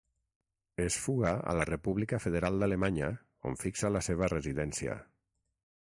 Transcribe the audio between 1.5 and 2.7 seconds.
a la República Federal